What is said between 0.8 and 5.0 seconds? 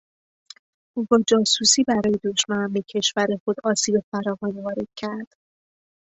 او با جاسوسی برای دشمن به کشور خود آسیب فراوانی وارد